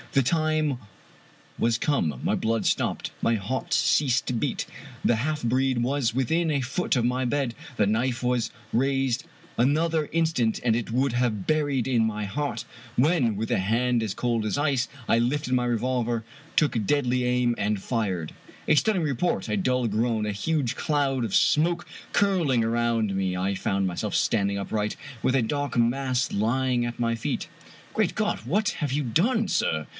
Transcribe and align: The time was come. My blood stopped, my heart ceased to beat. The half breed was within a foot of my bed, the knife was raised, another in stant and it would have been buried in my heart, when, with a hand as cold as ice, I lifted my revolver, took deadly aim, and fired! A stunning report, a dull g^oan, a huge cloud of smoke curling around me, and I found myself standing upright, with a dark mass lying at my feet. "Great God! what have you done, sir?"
The 0.13 0.21
time 0.23 0.77
was 1.57 1.77
come. 1.77 2.19
My 2.21 2.35
blood 2.35 2.65
stopped, 2.65 3.11
my 3.21 3.35
heart 3.35 3.71
ceased 3.73 4.25
to 4.27 4.33
beat. 4.33 4.65
The 5.05 5.15
half 5.17 5.41
breed 5.41 5.81
was 5.81 6.13
within 6.13 6.51
a 6.51 6.59
foot 6.59 6.97
of 6.97 7.05
my 7.05 7.23
bed, 7.23 7.53
the 7.77 7.85
knife 7.87 8.21
was 8.21 8.51
raised, 8.73 9.23
another 9.57 10.03
in 10.05 10.25
stant 10.25 10.59
and 10.65 10.75
it 10.75 10.91
would 10.91 11.13
have 11.13 11.45
been 11.47 11.55
buried 11.57 11.87
in 11.87 12.03
my 12.03 12.25
heart, 12.25 12.65
when, 12.97 13.37
with 13.37 13.51
a 13.51 13.59
hand 13.59 14.03
as 14.03 14.13
cold 14.15 14.43
as 14.43 14.57
ice, 14.57 14.89
I 15.07 15.17
lifted 15.19 15.53
my 15.53 15.63
revolver, 15.63 16.25
took 16.57 16.83
deadly 16.85 17.23
aim, 17.23 17.53
and 17.57 17.81
fired! 17.81 18.33
A 18.67 18.75
stunning 18.75 19.03
report, 19.03 19.47
a 19.47 19.55
dull 19.55 19.87
g^oan, 19.87 20.27
a 20.27 20.33
huge 20.33 20.75
cloud 20.75 21.23
of 21.23 21.33
smoke 21.35 21.87
curling 22.11 22.65
around 22.65 23.15
me, 23.15 23.35
and 23.35 23.43
I 23.43 23.55
found 23.55 23.87
myself 23.87 24.15
standing 24.15 24.57
upright, 24.57 24.97
with 25.23 25.35
a 25.37 25.41
dark 25.43 25.77
mass 25.77 26.33
lying 26.33 26.85
at 26.85 26.99
my 26.99 27.15
feet. 27.15 27.47
"Great 27.93 28.13
God! 28.15 28.39
what 28.39 28.71
have 28.83 28.91
you 28.91 29.03
done, 29.03 29.47
sir?" 29.47 29.87